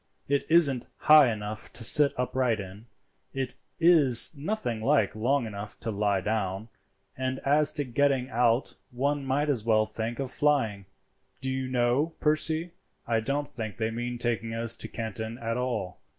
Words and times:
It 0.27 0.45
isn't 0.49 0.87
high 0.97 1.31
enough 1.31 1.71
to 1.73 1.83
sit 1.83 2.11
upright 2.17 2.59
in, 2.59 2.87
it 3.35 3.53
is 3.79 4.35
nothing 4.35 4.79
like 4.81 5.15
long 5.15 5.45
enough 5.45 5.79
to 5.81 5.91
lie 5.91 6.21
down, 6.21 6.69
and 7.15 7.37
as 7.45 7.71
to 7.73 7.83
getting 7.83 8.27
out 8.31 8.73
one 8.89 9.23
might 9.23 9.47
as 9.47 9.63
well 9.63 9.85
think 9.85 10.17
of 10.17 10.31
flying. 10.31 10.87
Do 11.39 11.51
you 11.51 11.67
know, 11.67 12.15
Percy, 12.19 12.71
I 13.05 13.19
don't 13.19 13.47
think 13.47 13.75
they 13.75 13.91
mean 13.91 14.17
taking 14.17 14.55
us 14.55 14.75
to 14.77 14.87
Canton 14.87 15.37
at 15.37 15.55
all. 15.55 15.99